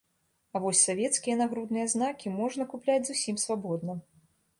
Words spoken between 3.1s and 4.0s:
зусім свабодна.